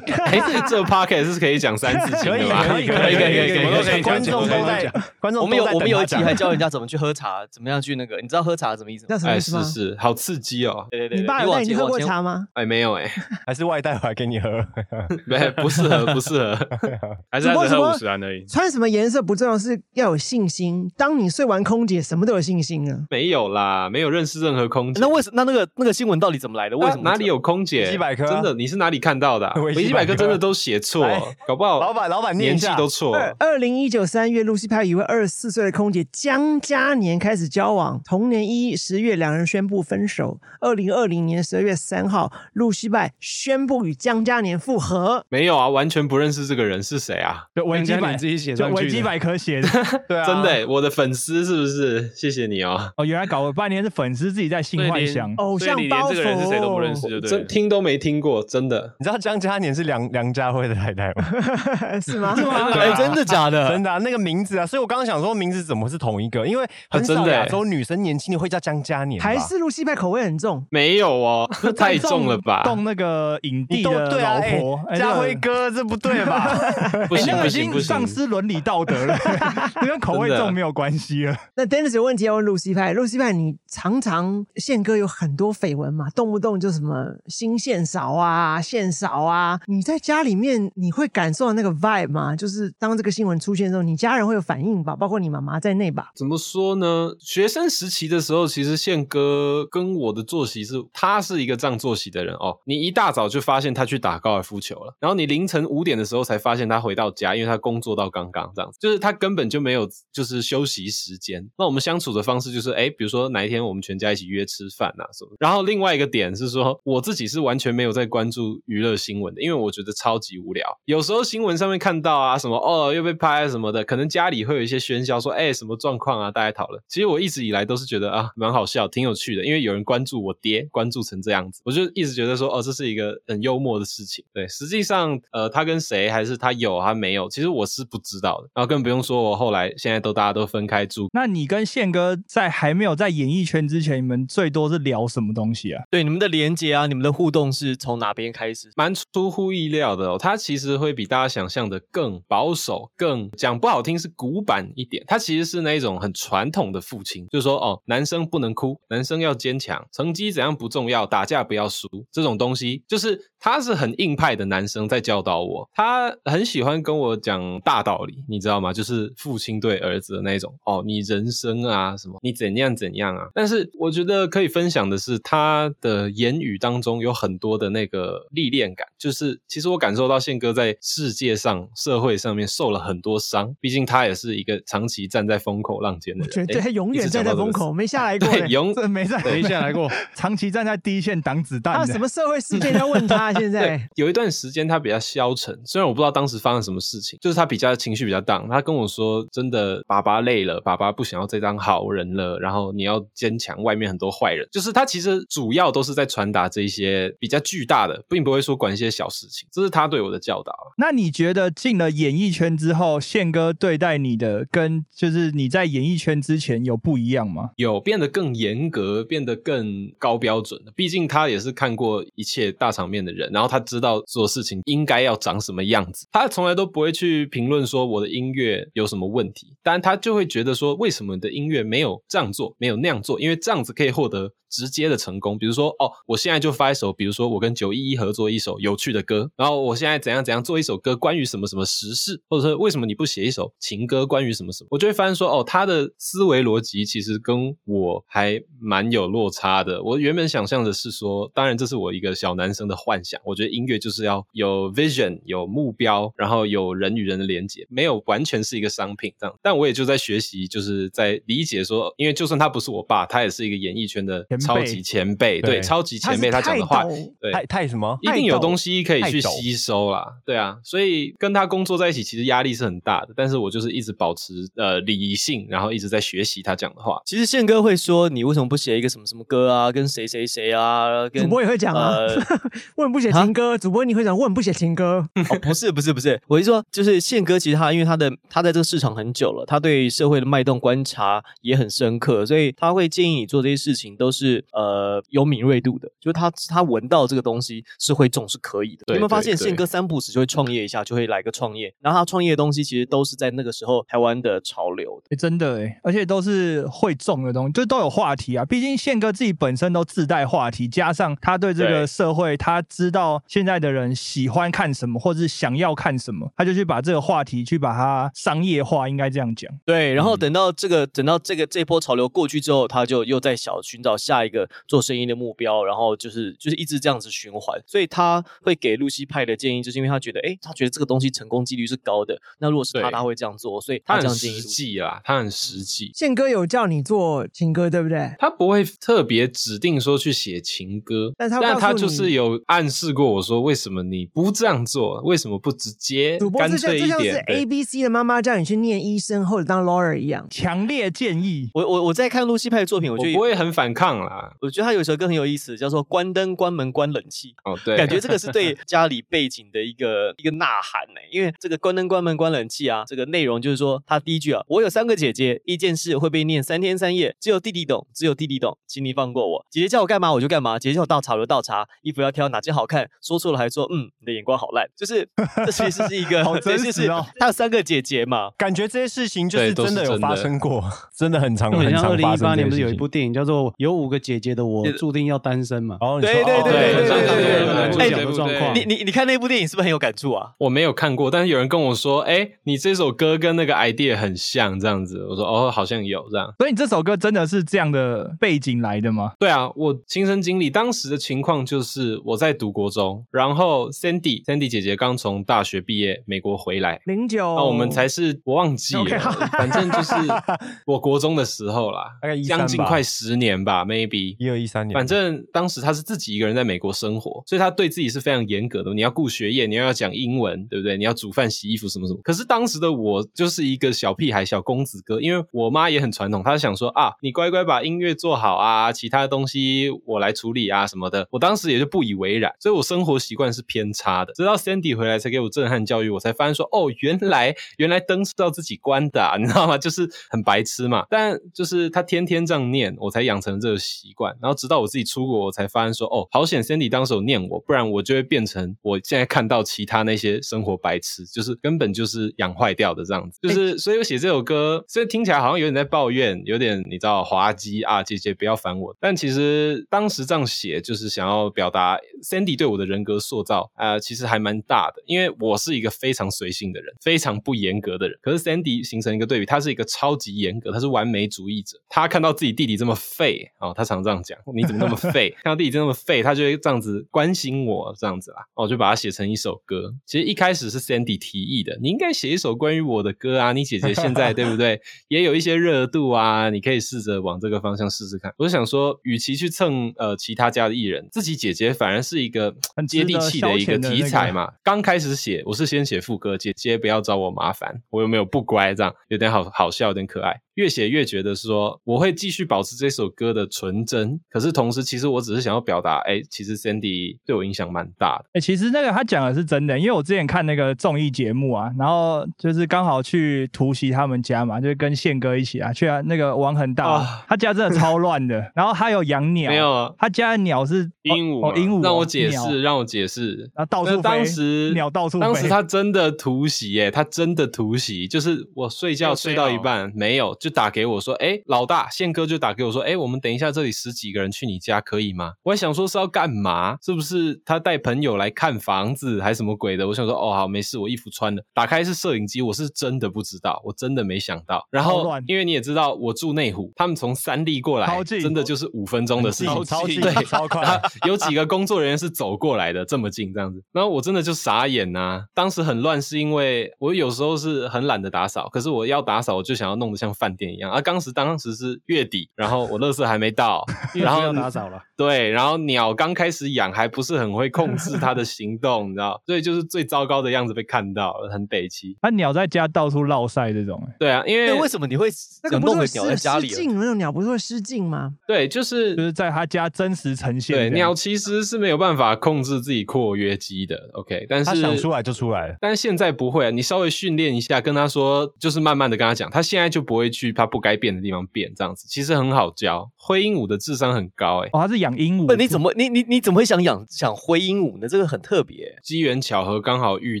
[0.24, 2.64] 哎，这这 p o c k e t 是可以讲三字经 可以的吧？
[2.66, 9.08] 可以可以可以可以可以什么都可以观众都在， 观众我们有我们有一集还教人家怎么去喝茶，怎么样去那个，你知道喝茶什么意思吗？
[9.10, 9.70] 哎，叫什么意思吗是？
[9.70, 10.86] 是，好刺激哦！
[10.90, 12.46] 对对对，你爸有带你喝过茶吗？
[12.54, 13.10] 哎，没有哎，
[13.46, 14.48] 还是外带回来给你喝。
[15.26, 16.54] 没不适合，不适合。
[17.30, 18.44] 还是他只喝五十安而已。
[18.46, 20.90] 穿什么颜色不重要，是要有信心。
[20.96, 22.98] 当你睡完空姐，什么都有信心啊。
[23.10, 25.00] 没有啦，没有认识任何空姐。
[25.00, 26.76] 那为什那那个那个新闻到底怎么来的？
[26.76, 27.84] 为什么啊哪里有空姐？
[27.86, 29.60] 维基百科啊真的，你是哪里看到的啊？
[29.62, 31.06] 维基百科真的都写错，
[31.46, 33.16] 搞不好老板老板念年纪一下都错。
[33.38, 38.00] 二零一九三月，露西派与一位二十四岁的空姐江嘉年开始交往。
[38.04, 40.38] 同年一十月，两人宣布分手。
[40.60, 45.24] 二零二零年十二月三号，露西拜宣布与江嘉年复合。
[45.28, 47.44] 没有啊，完全不认识这个人是谁啊？
[47.54, 49.68] 就维基百自己写上去的维基百科写的。
[50.08, 52.10] 对啊，真的欸，我的粉丝是不是？
[52.14, 55.32] 谢谢你哦，哦，原来搞了半天是粉丝自己在性幻想。
[55.36, 57.30] 偶像包这个人是谁都不认识，袱，就对。
[57.30, 58.94] 真听都没听过，真的。
[58.98, 61.24] 你知道江嘉年是梁梁家辉的太太吗？
[62.00, 62.34] 是吗？
[62.74, 63.68] 哎，真的假的？
[63.68, 66.46] 真的啊，那个名字啊，所以我刚刚想说名字怎么是同一个？
[66.46, 70.64] 因为很少亚洲女生年轻的会叫江嘉年吧，还是露西派口味很重？
[70.70, 72.62] 没有哦， 太重了吧？
[72.64, 75.34] 动那个影帝的老哎婆，哎家辉。
[75.34, 76.54] 这个哥，这不对吧？
[77.08, 79.16] 不行不行不行经丧，失伦理道德了，
[79.80, 81.36] 这跟口味重没有关系了。
[81.56, 92.34] 那 Dennis 有问题要问露西派，露西派，你常常宪哥有很多绯闻嘛，动不动就什么新线少啊、线少啊，你在家里面你会感受到那个 vibe 吗？
[92.36, 96.10] 就是当这个新闻出现的时候，你家人会有反应吧，包括你妈妈在内吧？
[96.14, 97.12] 怎么说呢？
[97.20, 102.58] 学生时期的时候，其实宪哥跟我的作息是，他是一个这样作息的人哦。
[102.64, 111.48] 你一大早就发现他去打高尔夫球了，然后你凌晨五点的时候才发现他回到家，因为他工作到刚刚这样子，就是他根本就没有就是休息时间。
[111.58, 115.30] 那我们相处的方式就是，哎，比如说哪一天我们全家一起约吃饭啊什么。
[115.38, 120.64] 然后另外一个点是说，我自己是完全没有在关注娱乐新闻的，因为我觉得超级无聊。
[120.84, 126.82] 有时候新闻上面看到啊什么哦又被拍什么的，可能家里会有一些喧嚣说，哎什么状况啊，大家讨论。
[126.88, 134.24] 其实我一直以来都是觉得啊蛮好笑，挺有趣的，因为有人关注我爹，关注成这样子，我就一直觉得说哦这是一个很幽默的事情。
[134.32, 138.48] 对，实际上呃他跟谁还是他有他没有，其实我是不知道的。
[138.54, 145.82] 然后更不用说我后来现在都大家都分开住，那你跟宪哥在还没有在演艺圈之前，你们最多是聊什么东西啊？
[145.90, 148.70] 对你们的连接啊，你们的互动是从哪边开始？
[148.76, 150.18] 蛮出乎意料的哦。
[150.18, 155.04] 他其实会比大家想象的更保守，更讲不好听是古板一点。
[155.06, 165.70] 他其实是那一种很传统的父亲，就是说哦，男生不能哭，男生要坚强，成绩怎样不重要，打架不要输，这种东西就是他是很硬派的男生在教导我。
[165.72, 168.72] 他很喜欢跟我讲大道理，你知道吗？
[168.72, 173.28] 就是父亲对儿子的那种哦，你人生啊什么，你怎样怎样啊。
[173.34, 188.28] 但是我觉得可以分享的是，他的言语当中有很多的那个历练感，就是其实我感受到宪哥在世界上、社会上面受了很多伤，毕竟他也是一个长期站在风口浪尖的人，我觉得诶他永远站在风口， 没下来过。
[188.28, 189.96] 对，永 这没在没下来过错。
[190.14, 191.80] 长期站在第一线挡子弹的。
[191.80, 193.32] 他有什么社会事件要问他？
[193.34, 198.48] 现在 有一段时间他比较消沉，虽然我不知道当时发生什么事情，就是他比较情绪比较 down。
[198.48, 209.48] 他跟我说：“真的，爸爸累了，爸爸不想要再当好人了，然后你要坚强，外面很多坏人。”就是他其实主要都是在传达这一些比较巨大的，并不会说管一些小事情。
[209.50, 210.54] 这是他对我的教导。
[210.76, 217.50] 那你觉得进了演艺圈之后，宪哥对待你的跟就是你在演艺圈之前有不一样吗？
[217.56, 220.72] 有变得更严格，变得更高标准的。
[220.76, 226.06] 毕竟他也是看过一切大场面的人，然后他知道做事情应该要长什么样子。
[226.12, 233.20] 他从来都不会去评论说我的音乐有什么问题，但他就会觉得说，为什么你的音乐没有这样做，没有那样做？
[233.20, 235.36] 因为这样子可以获得直接的成功。
[235.36, 249.82] 比如说，哦，我现在就发一首，比如说我跟九一一合作一首有趣的歌，然后我现在怎样怎样做一首歌，关于什么什么时事，或者说为什么你不写一首情歌，关于什么什么，我就会发现说，哦，他的思维逻辑其实跟我还蛮有落差的。
[249.82, 259.34] 我原本想象的是说，当然这是我一个小男生的幻想，我觉得音乐就是要有 vision、有目标，然后有人与人的连接，没有完全是一个商品这样。
[259.42, 266.84] 但我也就在学习，就是在理解说，因为就算他不是我爸，他也是一个演艺圈的超级前辈，对，超级前辈，他讲的话，
[267.20, 267.98] 对，太太什么？
[268.02, 273.08] 一定有东西可以去吸收啦，对啊，所以跟他工作在一起，其实压力是很大的。
[273.16, 277.00] 但是我就是一直保持呃理性，然后一直在学习他讲的话。
[277.04, 282.16] 其实宪哥会说，你为什么不写一个什么什么歌啊，跟谁谁谁啊，跟主播也会讲啊呃，
[282.76, 298.84] 问不写情歌，主播你会讲问不写情歌，哦，不是不是不是，我是说，就是宪哥，其实他因为他的他在这个市场很久了，他对社会的脉动观察也很深刻，所以他会建议你做这些事情都是呃有敏锐度的，就是他他闻到这个东西是会中是可以的。
[298.88, 305.06] 你有没有发现宪哥三不死就会创业一下，就会来个创业，然后他创业的东西其实都是在那个时候台湾的潮流的。
[305.10, 308.44] 欸、真的哎，而且都是会中的东西，就都有话题啊。
[308.44, 319.50] 毕竟宪哥自己本身都自带话题，加上他对这个社会，他知道现在的人喜欢看什么，或者是想要看什么，他就去把这个话题去把它商业化，应该这样讲。
[319.64, 327.58] 对，然后等到这个、等到这个这波潮流过去之后，他就又在小寻找下一个做生意的目标，然后就是就是一直这样子循环。
[327.66, 332.20] 所以他会给露西派的建议，就是因为他觉得，哎，他觉得这个东西成功几率是高的。
[332.40, 334.48] 那如果是他，他会这样做，所以他很实这样建议露西。
[334.48, 338.12] 际啦，他很实际，宪哥有叫你做情歌，对不对？
[338.18, 345.00] 他不会特别指定说去写情歌，但他但他就是有暗示过我说，为什么你不这样做？
[345.02, 347.24] 为什么不直接主播干脆一点？
[347.26, 350.26] 对 A B C 的妈妈叫你去念医生或者当 lawyer 一样。
[350.30, 354.32] 强烈建议，我我我在看露西派的作品，我我觉得不会很反抗啦。
[354.40, 357.34] 我觉得他有一首歌很有意思，叫做《关灯、关门、关冷气》。
[357.50, 369.46] 哦，对，感觉这个是对家里背景的一个一个呐喊呢、 因为这个关灯、关门、关冷气啊，这个内容就是说，他第一句啊，我有三个姐姐，一件事会被念三天三夜，只有弟弟懂，只有弟弟懂，请你放过我。
[369.50, 375.08] 姐姐叫我干嘛我就干嘛，姐姐叫我倒茶我就倒茶，衣服要挑哪件好看，说错了还说嗯，你的眼光好烂，就是
[375.44, 380.62] 这其实是一个好真对就是实哦他有三个姐姐嘛，感觉这些事情就是真的有发生过，
[380.96, 385.76] 真的很常很像二零一八年不是有一部电影叫做《有五个姐姐的我注定要单身嘛？
[385.80, 390.32] 哦，对你说对对对对对状况，你你你看那部电影是不是很有感触啊？
[390.38, 395.06] 我没有看过，但是有人跟我说，哎，你这首歌跟那个 idea 很像，这样子。
[395.08, 396.32] 我说哦，好像有这样。
[396.38, 399.12] 所以你这首歌真的是这样的背景来的吗？
[399.18, 408.98] 对啊，我亲身经历，当时的情况就是我在读国中，然后 Sandy Sandy 姐姐刚从大学毕业美国回来，零九，那我们才是我忘记了，
[409.32, 409.94] 反正就是
[410.66, 411.92] 我国中的时候啦，
[412.26, 413.83] 将近快十年吧，每。
[413.86, 418.72] ，maybe 一二一三年，反正当时他是自己一个人在美国生活，所以他对自己是非常严格的。
[418.74, 420.76] 你要顾学业，你要讲英文，对不对？
[420.76, 422.00] 你要煮饭、洗衣服什么什么。
[422.02, 431.06] 可是当时的我就是一个小屁孩、小公子哥，因为我妈也很传统，她想说啊，你乖乖把音乐做好啊，其他东西我来处理啊什么的。
[431.10, 434.12] 我当时也就不以为然，所以我生活习惯是偏差的。
[434.14, 439.58] 直到 Sandy 回来才给我震撼教育，我才发现说，哦，原来原来灯是要自己关的、啊，你知道吗？
[439.58, 440.84] 就是很白痴嘛。
[440.88, 444.16] 但就是他天天这样念，我才养成这个习惯。
[444.20, 453.18] 然后直到我自己出国，我才发现说，哦，好险 Sandy 当时有念我，不然我就会变成我现在看到其他那些生活白痴，就是根本就是养坏掉的这样子。
[453.22, 458.76] 就是，所以我写这首歌，虽然听起来好像有点在抱怨，有点你知道滑稽啊，姐姐不要烦我。
[458.80, 467.98] 但其实当时这样写，就是想要表达 Sandy 对我的人格塑造，呃，其实还蛮大的，因为我是一个非常随性的人，非常不严格的人。
[468.02, 471.58] 可是 Sandy 形成一个对比，他是一个超级严格，他是完美主义者。
[471.68, 475.10] 他看到自己弟弟这么废哦，他常这样讲，你怎么那么废？
[475.22, 478.18] 看到弟弟这么废，他就会这样子关心我，这样子啦。
[478.34, 479.74] 哦我就把它写成一首歌。
[479.86, 484.60] 其实一开始是 Sandy 提议的，你应该写一首关于我的歌啊，你姐姐现在 对不对？
[484.88, 488.12] 也有一些热度啊，你可以试着往这个方向试试看。
[488.18, 494.30] 我就想说，与其去蹭呃其他家的艺人，自己姐姐反而是一个很接地气的一个题材嘛。
[494.42, 498.54] 刚开始写，我是先写副歌，姐姐不要找我麻烦，我又没有不乖？
[498.54, 500.20] 这样有点好好笑，有点可爱。
[500.34, 508.06] 越写越觉得说，我会继续保持这首歌的纯真，可是同时，其实我只是想要表达，哎，其实 Sandy 对我影响蛮大的。
[508.14, 523.30] 哎、其实那个他讲的是真的，因为我之前看那个综艺节目啊，然后就是刚好去突袭他们家嘛，就是跟宪哥一起啊，去啊那个玩很大，啊他家真的超乱的， 然后他有养鸟，没有啊他家的鸟是哦，鹦鹉鹦鹉哦，让我解释，让我解释。
[523.34, 535.12] 然后到处飞那当时鸟到处飞，当时他真的突袭哎，他真的突袭，就是我睡觉睡到一半没有，就打给我说，哎，老大宪哥就打给我说，哎，我们等一下这里十几个人去你家可以吗？
[535.22, 536.56] 我还想说是要干嘛？
[536.62, 539.68] 是不是他带朋友来看房子还是什么鬼的？
[539.68, 541.22] 我想说，哦好，没事，我衣服穿了。
[541.34, 544.48] 打开是摄影机，我是真的不知道，我真的没想到。
[544.50, 560.50] 然后因为你也知道，我住内湖，他们从三立过来真的就是五分钟的事情，超近对，超快有几个工作人员是走过来的，这么近这样子，然后我真的就傻眼呐、当时很乱，是因为我有时候是很懒得打扫，可是我要打扫，我就想要弄得像饭店一样。
[560.50, 564.62] 啊，当时当时是月底，然后我乐色还没到， 然后要打扫了。
[564.76, 571.76] 对，然后鸟刚开始养还不是很会控制它的行动，你知道，所以就是最糟糕的样子被看到了，很北齐。
[571.80, 574.88] 他鸟在家到处绕晒这种、欸对啊，因为为什么你会
[575.22, 576.34] 那个不是会失弄个鸟在家里失？
[576.36, 577.92] 禁，那种鸟不是会失禁吗？
[578.06, 580.50] 对，就是就是在他家真实呈现对。
[580.50, 585.36] 鸟其实是没有办法控制自己括约肌的，OK，但是他想出来就出来了。
[585.40, 592.70] 但是现在不会啊，你稍微训练一下，跟他说，就是慢慢的跟他讲，他现在就不会去他不该变的地方变，这样子其实很好教。
[592.76, 597.66] 灰鹦鹉的智商很高、欸，哦，它是养鹦鹉，不，你怎么你你你怎么会想养想灰鹦鹉呢？
[597.68, 598.54] 这个很特别。
[598.62, 600.00] 机缘巧合刚好遇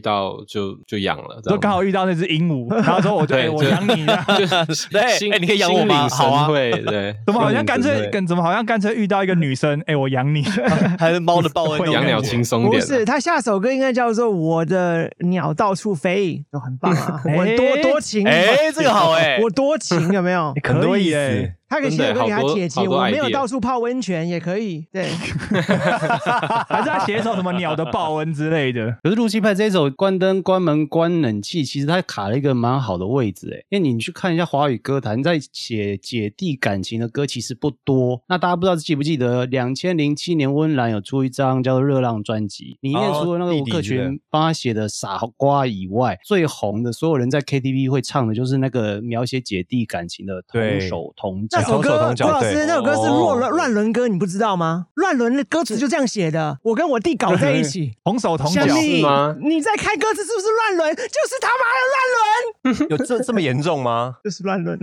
[0.00, 4.04] 到就就养了，就刚好遇到那只鹦鹉，然后说我就、对哎我养你
[4.92, 10.42] 对心哎你可以养我吗好啊会，对， 怎么好像干脆跟怎么好像干脆遇到一个女生，哎、我养你，
[10.98, 17.22] 还是猫的报恩养鸟轻松点啊，不是，他下首歌应该叫做《我的鸟到处飞》，就很棒啊！
[17.36, 20.54] 我哎多多情，哎，这个好哎，我多情 有没有？
[20.62, 24.86] 可以耶他可以写歌给他姐姐，我没有到处泡温泉也可以。
[24.92, 25.08] 对，
[26.68, 28.96] 还是他写一首什么鸟的报恩之类的。
[29.02, 38.22] 可是露西派这一首关灯、关门、关冷气，其实他卡了一个蛮好的位置诶，因为你去看一下华语歌坛，在写姐弟感情的歌其实不多。
[38.28, 51.74] 那大家不知道记不记得，两千零七年温岚有出一张叫做《热浪》专辑，里面哦除了那个吴克群帮他写的《傻瓜》以外，最红的所有人在 KTV 会唱的就是那个描写姐弟感情的《同手同脚那》。
[51.76, 54.86] 首歌，郭老师对那首歌是哦乱乱伦歌，你不知道吗？
[54.94, 57.92] 乱伦的歌词就这样写的，我跟我弟搞在一起。
[58.04, 60.96] 同手同脚是吗你在看歌词是不是乱伦？
[60.96, 64.16] 就是他妈的乱伦， 有这这么严重吗？
[64.24, 64.78] 就是乱伦。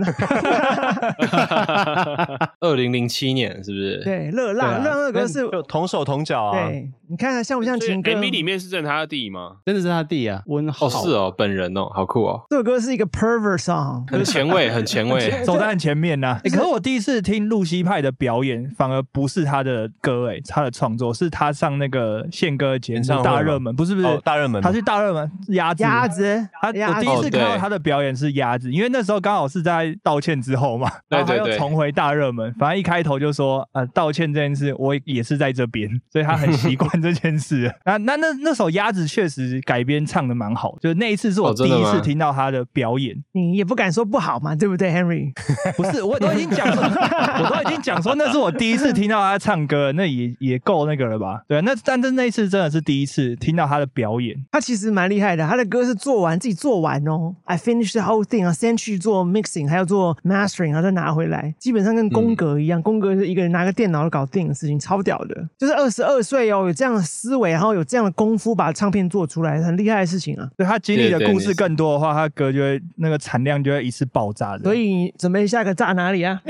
[2.60, 4.02] 二零零七年是不是？
[4.04, 6.68] 对，热浪，对啊热浪歌是，就同手同脚啊。
[6.68, 9.56] 对，你看看像不像情歌？MV 里面是认他的弟吗？
[9.66, 10.86] 真的是他弟啊，温浩。
[10.86, 15.30] 哦是哦，本人哦，好酷哦，这首歌是一个 pervert song，很前卫，很前卫。
[15.44, 32.50] 走在很前面呐、欸 可是我第一次听露西派的表演，反而不是他的歌、欸，他的创作是他上那个宪歌节目大热门，不是不是、哦大热门他是大热门鸭子鸭子，他我第一次看到他的表演是鸭子，因为那时候刚好是在道歉之后嘛，对然后他又重回大热门。
[32.54, 37.74] 反正一开头就说，呃，道歉这件事我也是在这边，所以他很习惯这件事。
[37.84, 43.16] 那那那那首鸭子确实改编唱的蛮好，就是那一次是我第一次听到他的表演。
[43.32, 45.32] 你也不敢说不好嘛，对不对，Henry？
[45.76, 46.82] 不是，我都已经讲说，
[47.42, 51.42] 我都已经讲说那是我第一次听到他唱歌，那也也够那个了吧？
[51.48, 54.36] 对，那但是那一次真的是第一次听到他的表演。
[54.52, 65.48] 他其实蛮厉害的，他的歌是做完自己做完哦，I finished the whole thing 啊，先去做 mixing，还要做 mastering，然后再拿回来，基本上跟宫格一样，宫格是一个人拿个电脑搞定的事情，超屌的。
[65.58, 70.48] 就是二十二岁哦，有这样的思维，然后有这样的功夫把唱片做出来，很厉害的事情啊。
[70.56, 74.64] 对他经历的故事更多的话，他歌就会那个产量就会一次爆炸的。
[74.64, 76.40] 所以准备下一个炸哪里啊？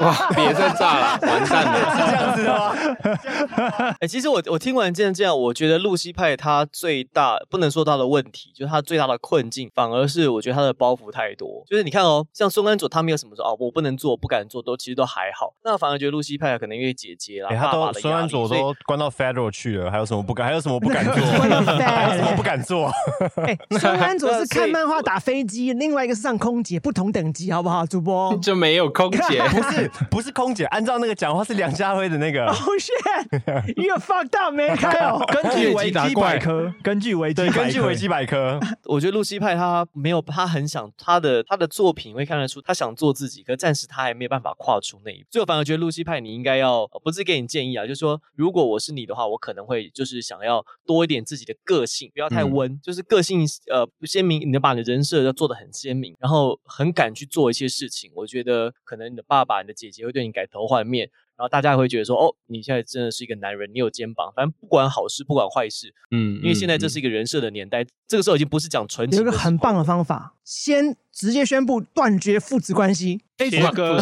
[0.00, 3.96] 哇，别再炸了，完蛋了，是 这样子的吗？
[4.00, 11.62] 哎、其实我我听完这样这样，我觉得露西派他最大不能说他的问题，就是他最大的困境，反而是我觉得他的包袱太多。
[11.68, 15.54] 就是你看哦，像孙安佐他没有什么说哦，我不能做，不敢做，都其实都还好。
[15.64, 20.46] 那反而觉得露西派可能因为姐姐啦、哎，他都孙安佐都关到 Federal 去去了，还有什么不敢？
[20.46, 21.14] 还有什么不敢做
[22.14, 22.90] 什么不敢做？
[23.46, 27.86] 哎，孙安佐是看漫画打飞机，另外一个是上空姐，不同等级，好不好？
[27.86, 29.42] 主播就没有空姐。
[29.48, 32.56] 不是不是空姐，按照那个讲话是梁家辉的那个，Oh。
[32.82, 35.20] shit，you fucked up，没开哦。
[35.28, 45.28] 根据维基百科，根据维基对，百科，根据维基百科，我觉得露西派他没有，他很想他的他的作品会看得出他想做自己，可暂时他还没有办法跨出那一步。
[45.30, 58.10] 所以我反而觉得露西派你应该要，呃不是给你建议啊，就是说如果我是你的话，我可能会就是想要多一点自己的个性，不要太嗯温，就是个性呃鲜明，你能把你的人设要做的很鲜明，然后很敢去做一些事情。
[58.14, 61.10] 我觉得可能你的爸爸、你的姐姐会对你改头换面。
[61.42, 64.32] 然后大家会觉得说，哦，你现在真的是一个男人，你有肩膀。
[64.36, 69.28] 反正不管好事，不管坏事，嗯，因为现在这嗯是一个人设的年代，这个时候已经不是讲纯情有一。
[69.28, 73.22] 个很棒的方法，先直接宣布断绝父子关系。
[73.38, 73.98] 哎宪哥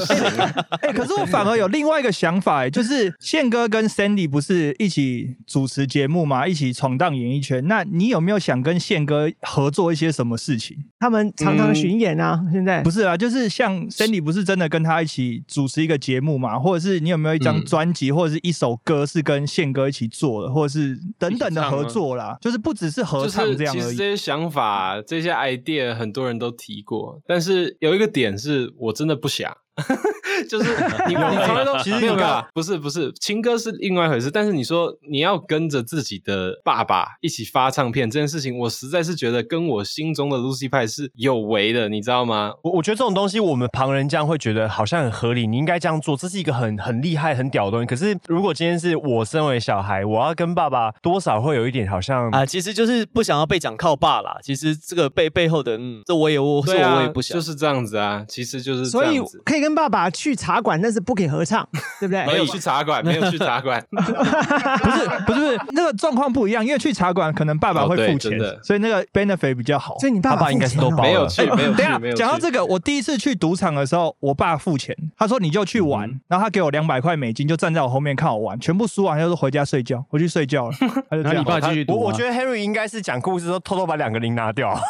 [0.82, 6.46] 哎、可是我反而有另外一个想法、哎，就是宪哥跟 Sandy 不是一起主持节目吗？
[6.46, 7.66] 一起闯荡演艺圈。
[7.66, 10.76] 那你有没有想跟宪哥合作一些什么事情？
[10.98, 16.58] 他们常常巡演啊，现在不是啊，就是像 Sandy 不是真的跟他一起主持一个节目嘛？
[16.58, 22.36] 或者是你有没有一张嗯专辑、或者是一首歌是跟宪哥一起做的，或者是等等的合作啦？
[22.40, 23.80] 就是不只是合唱这样而已。
[23.80, 29.56] 其实这些想法、这些 idea 很多人都提过，但是有一个点是我真的不想。
[30.48, 30.70] 就是
[31.06, 34.30] 你，你从来都其实你没有没有，不是不是，情歌是另外一回事。
[34.30, 42.52] 但是你说你要跟着自己的爸爸一起发唱片这件事情，我实在是觉得跟我心中的 Lucy 派是有违的，你知道吗？
[42.62, 47.86] 我我觉得这种东西，我们旁人这样会觉得好像很合理，你应该这样做，这是一个很很厉害、很屌的东西。
[47.86, 54.38] 可是如果今天是我身为小孩，我要跟爸爸多少会有一点好像啊，其实就是不想要被讲靠爸啦。
[54.42, 57.34] 其实这个背背后的，嗯，这我也我啊，我也不想。
[57.34, 59.42] 就是这样子啊，其实就是这所以样子。
[59.44, 61.66] 可以跟爸爸去茶馆，但是不可以合唱，
[62.00, 62.24] 对不对？
[62.26, 69.98] 没有去茶馆，没有去茶馆， 不是不是不是，那个状况不一样，因为去茶馆可能爸爸会付钱，所以那个 benefit 比较好。
[69.98, 72.16] 所以你爸爸爸应该是都付钱哦没有包了去，没有去，等 下没有。
[72.16, 80.76] 讲到这个，我第一次去赌场的时候，我爸付钱，他说你就去玩，嗯然后他给我两百块美金，就站在我后面看我玩，全部输完他就说回家睡觉，回去睡觉了。
[81.10, 81.44] 他就这样然后你。
[81.44, 84.74] 爸继续赌啊我我觉得 Harry 应该是讲故事的时候偷偷把两个零拿掉。
[84.74, 84.80] 富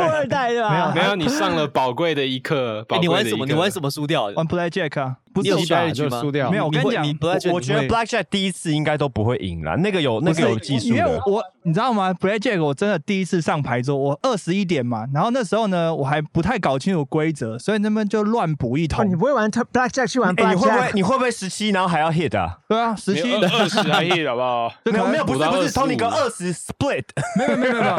[0.00, 0.92] 二代对吧？
[0.94, 2.61] 没有没有，你上了宝贵的一课。
[2.62, 3.46] 哎宝贵的你玩什么？
[3.46, 4.24] 你玩什么输掉？
[4.36, 6.10] 玩 Play Jack 啊，不是我打下一局吗？
[6.10, 7.04] 就输掉没有我跟你讲
[7.48, 11.02] 我我觉得 Blackjack 第一次应该都不会赢了，那个有那个有技术因为。
[11.26, 19.14] 我你知道吗？Blackjack 我真的第一次上牌桌，我二十一点嘛，然后那时候呢我还不太搞清楚规则，所以那边就乱补一哦，通你。
[19.14, 20.90] 不会玩 Blackjack 去玩哎，你会不会？
[20.94, 22.58] 你会不会十七然后还要 hit 啊？
[22.68, 24.72] 对啊，十七你二二十还 hit 好不好？
[24.90, 27.04] 没有没有，不是不是 25，Tony 哥二十 split，
[27.38, 27.96] 没有没有没有没有，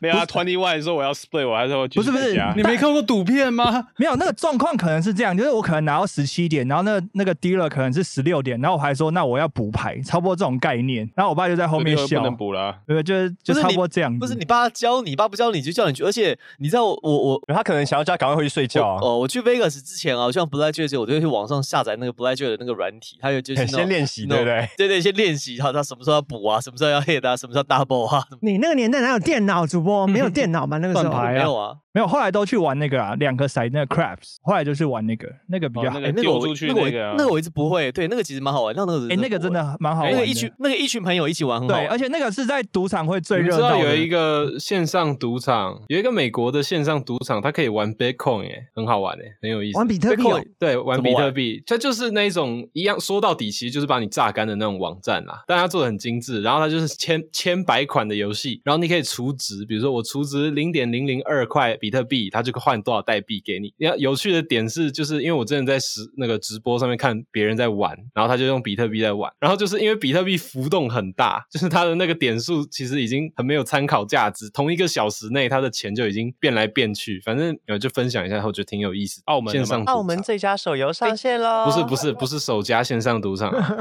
[0.00, 3.86] 没有 啊，Twenty One 说我要 split，我还是会不是不是你没看过赌片吗？
[3.96, 11.08] 没有那个状况可能是这样，就是我可能拿到十七点，然后那那个 dealer 可能是十六点，然后我还说那我要补牌，差不多这种概念。
[11.14, 12.76] 然后我爸就在后面笑，不能补了啊。
[12.86, 14.18] 对，就是就差不多这样子。
[14.18, 17.40] 不是你爸教你，爸不教你就叫你去，而且你知道我我我。
[17.48, 18.98] 他可能想要叫赶快回去睡觉啊。
[19.00, 29.66] 哦，我去 Vegas 之前啊，像 Blackjack 时，我就会去网上下载那个 Blackjack 的那个软体，还有就是先练习对不对对对，先练习，他他什么时候要补啊，什么时候要 hit 啊，什么时候 double 啊，你那个年代哪有电脑？
[29.66, 30.78] 主播没有电脑吗？
[30.78, 31.76] 那个时候 没有啊。
[31.94, 36.00] 没有，后来都去玩那个啊，两个骰那个 craps，后来就是玩那个，那个比较好。
[36.00, 40.18] 哎，哦那个丢出去那个我那个啊那个我一直不会，对，那个其实蛮好玩，那那个哎，那个真的蛮好玩的。
[40.18, 43.78] 那个一群那个一群朋友一起玩很好对，而且那个是在赌场会最热闹的。
[43.78, 49.78] 知道有一个线上赌场，有一个美国的线上赌场，它可以玩 Bitcoin，哎，很好玩哎，很有意思。
[49.78, 55.44] 玩比特币哦 Bitcoin 对，玩比特币，它就是那一种一样，说到底其实就是把你榨干的那种网站啦。
[55.46, 63.74] 但它做的很精致，然后它就是千千百款的游戏，然后你可以储值，比如说我储值零点零零二块比特币，他就可以换多少代币给你。
[63.76, 77.20] 要有趣的点是，就是因为我之前在实那个直播上面看别人在玩，然后他就用比特币在玩，然后就是因为比特币浮动很大，就是它的那个点数其实已经很没有参考价值，同一个小时内它的钱就已经变来变去。
[77.20, 79.20] 反正呃就分享一下，我觉得挺有意思。
[79.26, 79.54] 澳门
[79.84, 83.76] 澳门最佳手游上线喽不是不是不是首家线上赌场啊，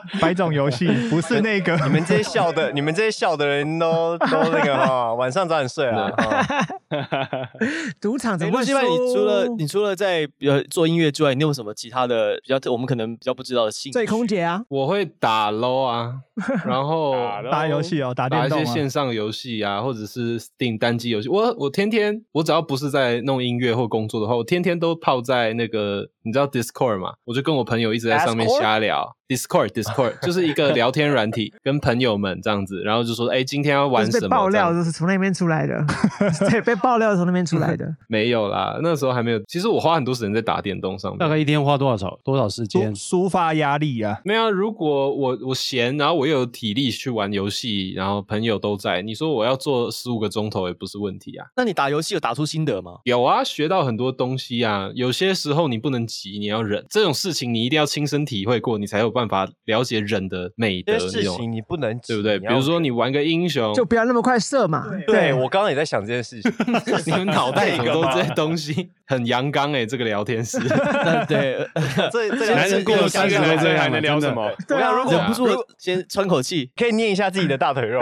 [0.20, 1.78] 百种游戏，不是那个。
[1.78, 6.10] 你们这些笑的，你们这些笑的人都都那个哈，晚上早点睡啊。
[6.16, 6.68] 哈
[8.00, 13.92] 赌场怎哎，么会陆西派，你除了你除了在呃做音乐之外，你有什么其他的比较我们可能比较不知道的兴趣？
[13.92, 14.64] 醉空姐啊？
[14.68, 16.14] 我会打 low 啊，
[16.64, 18.64] 然后打打游戏哦，打打一些。
[18.64, 21.28] 线上游戏啊，或者是 Steam 单机游戏。
[21.28, 27.14] 我我天天，我只要不是在弄音乐或工作的话，我天天都泡在那个你知道 Discord 吗？
[27.24, 28.46] 我就跟我朋友一直在上面？
[28.60, 29.16] 瞎聊。
[29.28, 34.20] Discord Discord 就是一个聊天软体，跟朋友们这样子，然后就说，哎，今天要玩什么？
[34.22, 35.84] 被爆料，就是从那边出来的，
[36.48, 37.86] 对，被爆料从那边出来的。
[38.08, 39.38] 没有啦，那时候还没有。
[39.46, 42.94] 其实我花很多时间在打电动上面，大概一天花多少少多少时间？
[42.94, 44.18] 抒发压力啊。
[44.24, 51.46] 没有啊，如果我我闲，然后我又有体力去玩游戏，然后朋友都在，你说我要做十五个钟头也不是问题啊。
[51.54, 52.92] 那你打游戏有打出心得吗？
[53.04, 54.88] 有啊，学到很多东西啊。
[54.94, 56.84] 有些时候你不能急，你要忍。
[56.90, 60.98] 这种事情你一定要亲身体会过，你才有办法了解忍的美德。
[60.98, 62.38] 事情你不能急对不对？
[62.40, 64.86] 比如说你玩个英雄，就不要那么快射嘛。
[65.06, 66.52] 对我刚刚也在想这件事情
[67.06, 68.34] 你们脑袋里都这些？
[68.34, 70.58] 东西很阳刚哎、这个聊天室。
[71.28, 71.66] 对，
[72.12, 74.50] 这这男人过了三十岁还能聊什么？
[74.66, 75.46] 对啊，我想忍不住
[75.78, 78.00] 先喘口气，可以捏一下自己的大腿肉，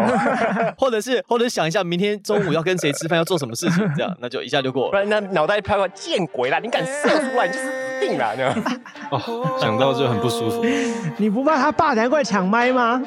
[0.78, 4.90] 或者是或者想一下明天中午要跟谁吃饭，要做什么事情，这样那就一下就过了。
[4.90, 6.58] 不然那脑袋拍过见鬼啦！
[6.58, 8.36] 你敢射出来，你就死定了。
[8.36, 8.80] 这 样
[9.10, 10.64] 哦，想到就很不舒服。
[11.16, 13.02] 你不怕他爸等下过来抢麦吗？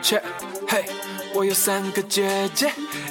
[0.00, 0.22] 切，
[0.68, 0.84] 嘿，
[1.34, 2.70] 我有三个姐姐，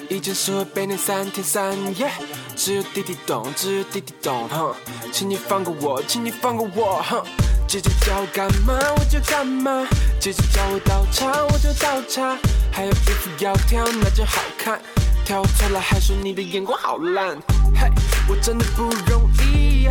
[0.09, 2.09] 一件事会背念三天三夜，
[2.55, 4.73] 只有弟弟懂，只有弟弟懂，哼，
[5.11, 7.23] 请你放过我，请你放过我，哼。
[7.67, 9.87] 姐姐叫我干嘛我就干嘛，
[10.19, 12.35] 姐姐叫我倒茶我就倒茶，
[12.69, 14.77] 还有衣服要挑哪件好看，
[15.23, 17.37] 挑错了还说你的眼光好烂，
[17.73, 17.89] 嘿，
[18.27, 19.87] 我真的不容易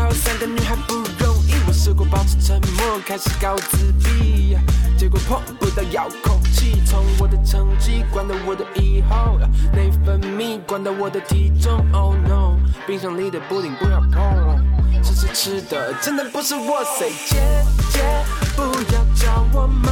[0.00, 4.56] 好三个女孩不容易，我试过保持沉默，开始搞自闭。
[4.96, 9.38] 结果碰不到遥控器，从我的成绩管到我的以后，
[9.72, 11.84] 内分泌管到我的体重。
[11.92, 14.64] Oh no，冰箱里的布丁不要碰，
[15.02, 17.36] 这是吃的，真的不是我谁姐
[17.90, 18.00] 姐，
[18.54, 19.90] 不要叫我妈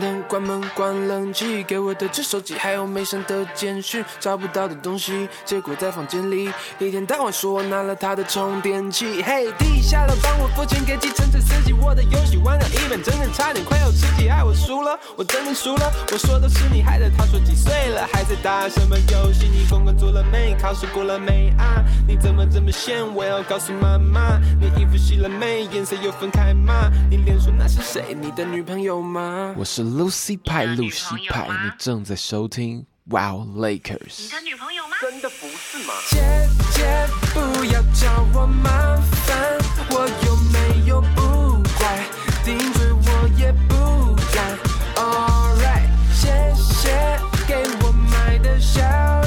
[0.00, 9.24] 关灯、关门、关冷气，给我的只手机，还有没删的简讯，找不到的东西，结果在房间里，一天到晚说我拿了他的充电器。
[9.24, 19.48] 嘿，地下了，帮我付钱给计程车司机，我的游戏玩了一本，整整差点快要吃鸡，害我输了，我真的输了，我说的是你害的，他说几岁了，还在打什么游戏？
[19.48, 20.54] 你功课做了没？
[20.62, 21.84] 考试过了没啊？
[22.06, 23.02] 你怎么这么闲？
[23.16, 25.64] 我要告诉妈妈，你衣服洗了没？
[25.72, 26.88] 颜色有分开吗？
[27.10, 28.14] 你脸说那是谁？
[28.14, 29.52] 你的女朋友吗？
[29.58, 34.22] 我是 Lucy 派，露西派，你正在收听 Wow Lakers。
[34.22, 34.96] 你的女朋友吗？
[35.00, 35.94] 真的不是吗？
[36.08, 38.96] 姐姐，不要找我麻
[39.26, 39.58] 烦，
[39.90, 42.04] 我有没有不乖？
[42.44, 44.58] 顶嘴我也不敢。
[44.96, 48.82] Alright，谢谢给我买的宵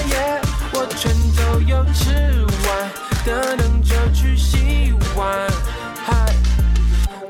[0.07, 0.41] 夜，
[0.73, 2.91] 我全都有吃完，
[3.25, 5.49] 等等就去洗碗。
[6.05, 6.35] 嗨，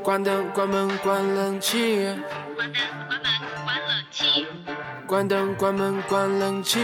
[0.02, 2.06] 关灯，关门，关冷气。
[2.56, 3.33] 关灯、关门、
[4.14, 4.46] 气。
[5.08, 6.78] 关灯，关门，关冷气。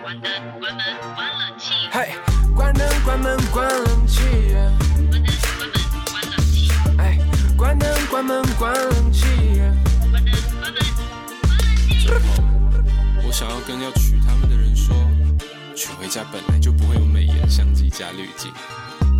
[0.00, 0.30] 关灯、
[0.60, 0.84] 关门、
[1.16, 1.74] 关冷气。
[1.90, 2.14] 嘿，
[2.54, 4.22] 关灯，关门，关冷气。
[5.10, 5.66] 关灯、关门、
[6.12, 6.70] 关冷气。
[6.98, 7.18] 哎，
[7.56, 9.26] 关灯，关门，关冷气。
[10.12, 10.84] 关灯、关门、关冷
[11.90, 12.08] 气。
[13.26, 14.94] 我想要跟要娶他们的人说，
[15.74, 18.52] 娶回家本来就不会有美颜相机加滤镜，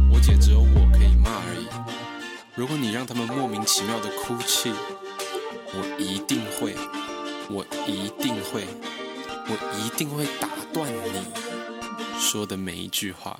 [0.08, 1.66] 我姐只有我可以骂而已。
[2.54, 4.72] 如果你让他们莫名其妙的哭泣，
[5.72, 6.76] 我一定会，
[7.50, 8.64] 我一定会，
[9.46, 13.38] 我一定会打断你说的每一句话。